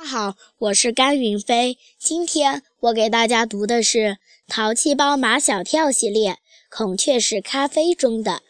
[0.00, 1.76] 大家好，我是甘云飞。
[1.98, 3.98] 今天我给大家读的是
[4.48, 6.32] 《淘气包马小跳》系列
[6.70, 8.32] 《孔雀石咖啡》中的《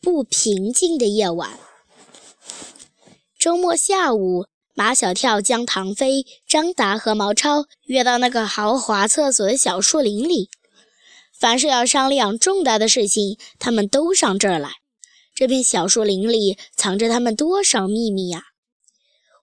[0.00, 1.52] 不平静的夜晚》。
[3.38, 10.50] 周末下午，马小跳将唐飞、张达和毛超约到那个豪华厕所的小树林里。
[11.38, 14.72] 凡是要商量重大的事情，他们都上这儿来。
[15.32, 18.42] 这片小树林里藏着他们多少秘密呀！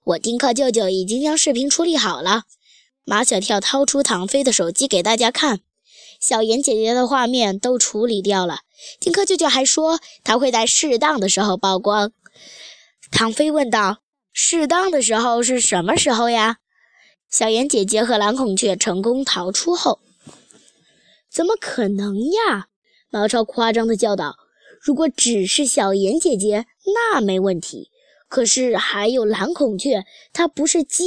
[0.06, 2.44] 我丁克舅舅已经将视频处理好了。
[3.06, 5.62] 马小跳掏出唐飞的手机给大家看，
[6.20, 8.60] 小妍姐姐的画面都处理掉了。
[9.00, 12.12] 丁克舅舅还说他会在适当的时候曝光。
[13.12, 14.00] 唐飞问道
[14.34, 16.58] ：“适当的时候是什么时候呀？”
[17.32, 20.00] 小妍姐姐和蓝孔雀成功逃出后，
[21.32, 22.68] 怎么可能呀？
[23.10, 24.36] 毛超夸张的叫道
[24.84, 27.90] ：“如果只是小妍姐姐，那没问题。”
[28.34, 31.04] 可是还有蓝孔雀，它不是鸡，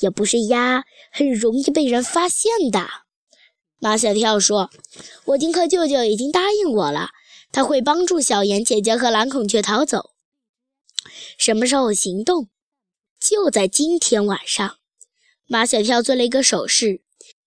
[0.00, 2.88] 也不是鸭，很容易被人发现的。
[3.78, 4.70] 马小跳说
[5.26, 7.10] ：“我丁克舅舅已经答应我了，
[7.52, 10.12] 他会帮助小妍姐姐和蓝孔雀逃走。
[11.36, 12.48] 什么时候行动？
[13.20, 14.78] 就在今天晚上。”
[15.46, 17.02] 马小跳做了一个手势，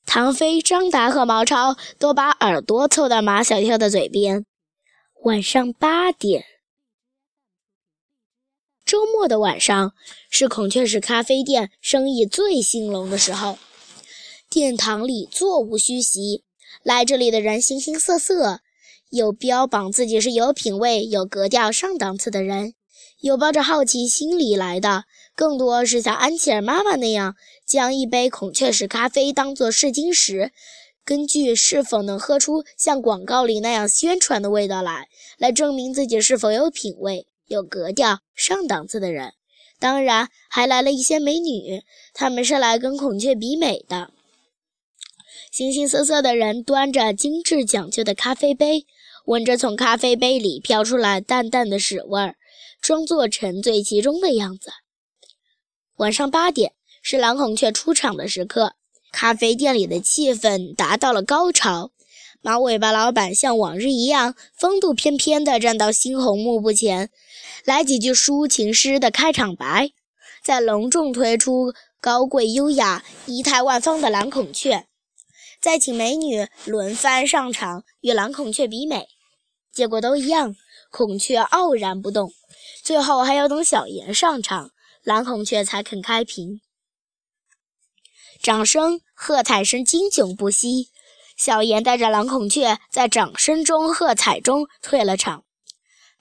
[0.06, 4.46] 唐飞、张达和毛超都把耳朵凑到马小跳的嘴边。
[5.24, 6.46] 晚上八点。
[8.86, 9.94] 周末的晚上
[10.30, 13.58] 是孔雀石咖啡店生意最兴隆的时候，
[14.50, 16.44] 殿堂里座无虚席，
[16.84, 18.60] 来这里的人形形色色，
[19.10, 22.74] 有标榜自己是有品位、有格调、上档次的人，
[23.22, 30.52] 有抱着好奇心理来的，更多是像安琪儿妈妈那样，将一杯孔雀石咖啡当作试金石，
[31.06, 37.28] 根据是否能喝出像广告里那样宣传的味道来，来证明自己是否有品位。
[37.54, 39.34] 有格调、上档次的人，
[39.80, 44.10] 当然还来了一些美女，他们是来跟孔雀比美的。
[45.52, 48.88] 形形色色的人端着精致讲究的咖啡杯，
[49.26, 52.36] 闻着从咖啡杯里飘出来淡淡的屎味儿，
[52.82, 54.72] 装作沉醉其中的样子。
[55.98, 58.74] 晚上八点是蓝孔雀出场的时刻，
[59.12, 61.92] 咖啡店里的气氛达到了高潮。
[62.46, 67.10] 马尾巴老板像往日一样风度翩翩地站到猩红幕布前。
[67.64, 69.92] 来几句抒情诗的开场白，
[70.44, 74.88] 再隆重推出高贵优雅、仪态万方的蓝孔雀，
[75.62, 79.08] 再请美女轮番上场与蓝孔雀比美，
[79.72, 80.54] 结果都一样，
[80.92, 82.34] 孔雀傲然不动。
[82.84, 84.72] 最后还要等小妍上场，
[85.02, 86.60] 蓝孔雀才肯开屏。
[88.42, 90.90] 掌声、喝彩声经久不息，
[91.38, 95.44] 小妍带着蓝孔雀在掌声中、喝彩中退了场。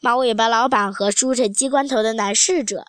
[0.00, 2.86] 马尾巴老板和梳着鸡冠头的男侍者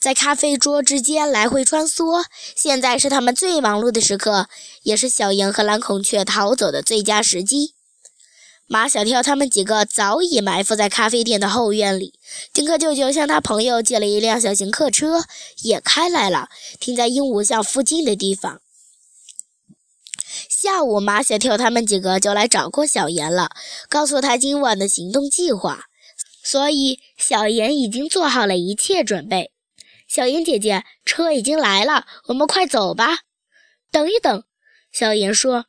[0.00, 2.24] 在咖啡桌之间来回穿梭。
[2.56, 4.48] 现在是他们最忙碌的时刻，
[4.82, 7.74] 也是小妍和蓝孔雀逃走的最佳时机。
[8.68, 12.18] 马小跳他们几个早已埋伏在咖啡店的后院里。
[12.52, 15.22] 丁克舅舅向他朋友借了一辆小型客车，
[15.62, 16.48] 也开来了，
[16.80, 18.60] 停在鹦鹉巷附近的地方。
[20.58, 23.50] 下午，马小跳他们几个就来找过小妍了，
[23.90, 25.84] 告诉他今晚的行动计划。
[26.42, 29.50] 所以，小妍已经做好了一切准备。
[30.08, 33.18] 小妍姐姐，车已经来了，我们快走吧。
[33.90, 34.44] 等一等，
[34.90, 35.66] 小妍说：“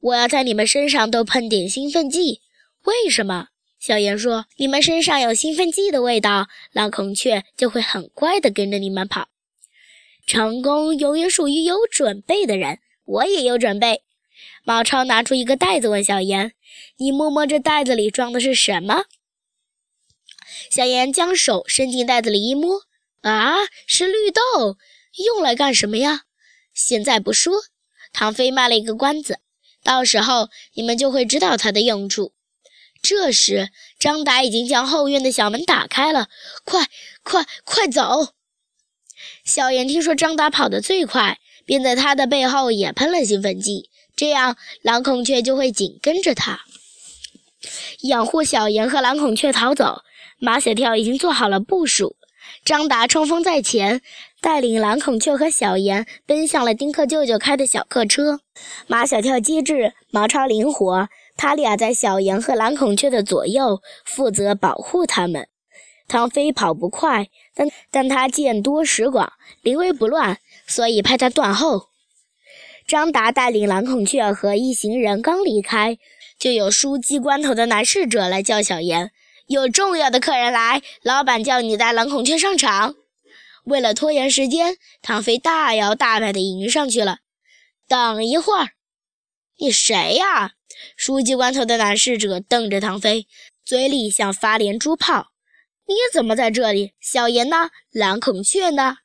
[0.00, 2.42] 我要在你们身上都喷点兴奋剂。”
[2.84, 3.48] 为什么？
[3.80, 9.28] 小妍说：“你们身上有兴奋剂的味道，蓝孔雀就会很乖地跟着你们跑。
[10.26, 12.80] 成功永远属于有准备的人。
[13.06, 14.02] 我也有准备。”
[14.64, 16.52] 毛超拿出一个袋子问小妍
[16.98, 19.04] ：“你摸摸这袋子里装的是什么？”
[20.70, 22.82] 小妍将手伸进袋子里一摸，
[23.22, 23.54] 啊，
[23.86, 24.76] 是绿豆，
[25.24, 26.22] 用来干什么呀？
[26.74, 27.54] 现在不说。
[28.12, 29.40] 唐飞卖了一个关子，
[29.84, 32.32] 到时候你们就会知道它的用处。
[33.02, 36.28] 这时，张达已经将后院的小门打开了，
[36.64, 36.88] 快
[37.22, 38.34] 快快走！
[39.44, 46.60] 小妍听说张达跑得最快，便在他的背后也喷了兴奋剂，这样蓝孔雀就会紧跟着他，
[48.00, 50.00] 养护小妍和蓝孔雀逃走。
[50.38, 52.16] 马小跳已经做好了部署，
[52.64, 54.00] 张达冲锋在前，
[54.40, 58.40] 带领蓝孔雀和小妍奔向了丁克舅舅开的小客车。
[58.86, 65.48] 马小跳机智，毛超灵活，他俩在小妍和蓝孔雀的左右，负责保护他们。
[66.08, 71.88] 唐飞跑不快，但但他见多识广，临危不乱，所以派他断后。
[72.86, 75.98] 张达带领蓝孔雀和一行人刚离开，
[76.38, 79.10] 就有梳鸡冠头的男侍者来叫小妍。
[79.48, 82.94] 有重要的客人来，老板叫你带蓝孔雀上场。
[83.64, 87.18] 为了拖延时间，唐飞大摇大摆地迎上去了。
[87.88, 88.70] 等一会儿，
[89.58, 90.52] 你谁呀？
[90.96, 93.26] 书记官头的男侍者瞪着唐飞，
[93.64, 95.32] 嘴里像发连珠炮。
[95.88, 96.92] 你怎么在这里？
[97.00, 97.70] 小严呢？
[97.90, 98.98] 蓝孔雀呢？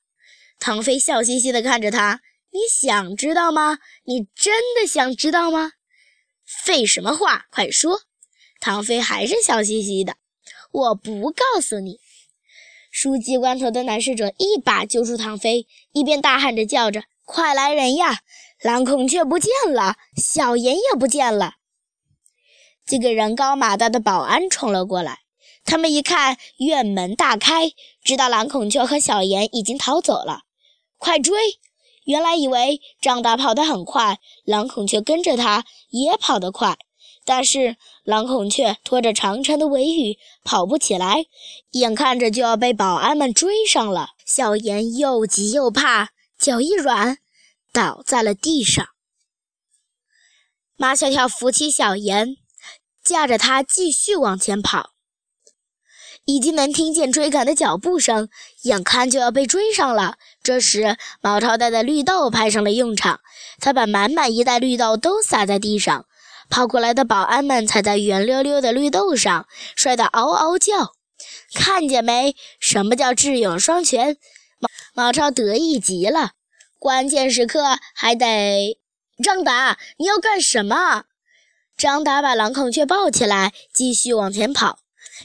[0.59, 2.21] 唐飞笑嘻嘻地看着他。
[2.51, 3.79] 你想知道吗？
[4.03, 5.71] 你真的想知道吗？
[6.45, 8.01] 废什么话，快说！
[8.59, 10.17] 唐飞还是笑嘻嘻的。
[10.71, 11.99] 我不告诉你。
[12.91, 18.19] 书记官头的男侍者一把揪住唐飞，一边大喊着叫着：“快来人呀！
[18.61, 21.55] 蓝孔雀不见了，小严也不见了！”
[22.85, 25.19] 几个人高马大的保安冲了过来，
[25.63, 27.71] 他们一看院门大开，
[28.03, 30.41] 知道蓝孔雀和小严已经逃走了，
[30.97, 31.33] 快追！
[32.11, 36.77] 原来以为张大跑得很快，蓝孔雀跟着他也跑得快。
[37.23, 41.23] 但是蓝孔雀拖着长长的尾羽跑不起来，
[41.69, 44.09] 眼看着就要被保安们追上了。
[44.25, 47.19] 小严又急又怕，脚一软，
[47.71, 48.85] 倒在了地上。
[50.75, 52.35] 马小跳扶起小严，
[53.01, 54.89] 架着他继续往前跑。
[56.25, 58.29] 已经能听见追赶的脚步声，
[58.63, 60.17] 眼看就要被追上了。
[60.43, 63.19] 这时，毛超带的绿豆派上了用场，
[63.59, 66.05] 他把满满一袋绿豆都撒在地上。
[66.49, 70.93] 跑过来的保安们踩在圆溜溜的绿豆上，摔得嗷嗷叫。
[71.53, 72.35] 看见没？
[72.59, 74.17] 什么叫智勇双全？
[74.59, 74.69] 毛
[75.05, 76.31] 毛超得意极了。
[76.79, 78.79] 关键时刻还得
[79.23, 81.03] 张达，你要干什么？
[81.77, 84.79] 张达把蓝孔雀抱起来，继续往前跑。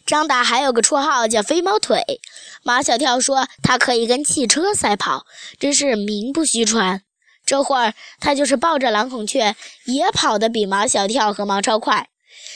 [0.05, 2.21] 张达还有个绰号叫飞毛腿。
[2.63, 5.25] 马小跳说他可以跟汽车赛跑，
[5.59, 7.03] 真是名不虚传。
[7.45, 9.55] 这会儿，他就是抱着蓝孔雀，
[9.85, 12.09] 也跑得比马小跳和毛超快。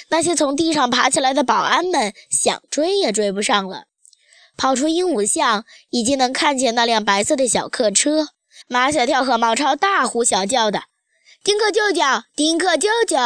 [0.08, 3.84] 那些从地上爬起来的保安们想追也追不上了。
[4.56, 8.30] 跑出鹦鹉巷，已经能看见那辆白色的小客车。
[8.66, 10.82] 马小跳和毛超大呼小叫的
[11.42, 12.02] ：“丁克舅舅，
[12.34, 13.16] 丁克舅舅！”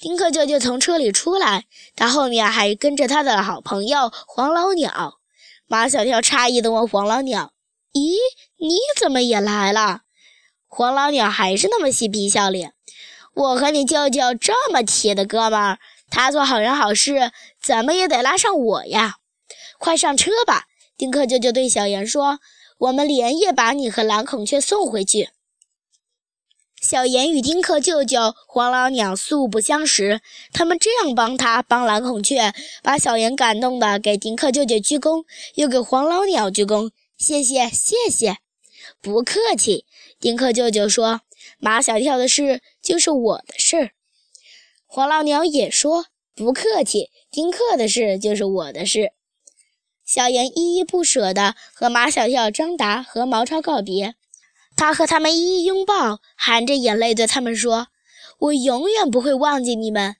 [0.00, 5.18] 丁克舅舅从车里出来，他后面还跟着他的好朋友黄老鸟。
[5.66, 7.52] 马小跳诧异地问黄老鸟
[7.92, 8.16] ：“咦，
[8.56, 10.00] 你怎么也来了？”
[10.66, 12.72] 黄老鸟还是那么嬉皮笑脸。
[13.34, 15.78] 我和你舅舅这么铁的哥们儿，
[16.10, 17.30] 他做好人好事，
[17.62, 19.16] 怎么也得拉上我呀！
[19.78, 20.64] 快上车吧，
[20.96, 22.40] 丁克舅舅对小严说
[22.80, 25.28] ：“我们连夜把你和蓝孔雀送回去。”
[26.80, 35.24] 小严与丁克舅舅、黄老鸟素不相识，他们这样帮他帮蓝孔雀，把小严感动的给丁克舅舅鞠躬，
[35.56, 38.38] 又给黄老鸟鞠躬：“谢谢，谢谢，
[39.02, 39.84] 不客气。”
[40.18, 41.20] 丁克舅舅说
[41.60, 43.90] ：“马小跳的事就是我的事。”
[44.88, 49.12] 黄老鸟也说：“不客气，丁克的事就是我的事。”
[50.06, 54.14] 小严依依不舍地和马小跳、张达和毛超告别，
[54.80, 57.88] 他和他们一一拥抱，含着眼泪对他们说
[58.40, 60.16] ：“我永远不会忘记你们。”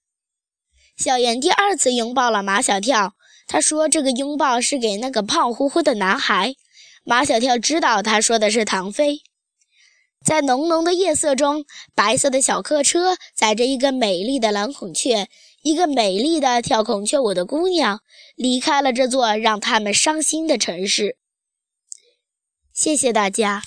[0.99, 3.15] 小严第二次拥抱了马小跳，
[3.47, 6.57] 他说：“这个拥抱是给那个胖乎乎的男孩。”
[7.05, 9.23] 马小跳知道他说的是唐飞。
[10.23, 11.65] 在浓浓的夜色中，
[11.95, 15.31] 白色的小客车载着一个美丽的蓝孔雀，
[15.63, 18.01] 一个美丽的跳孔雀舞的姑娘，
[18.37, 21.17] 离开了这座让他们伤心的城市。
[22.75, 23.63] 谢谢大家。